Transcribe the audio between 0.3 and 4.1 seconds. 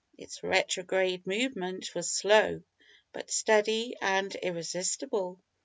retrograde movement was slow, but steady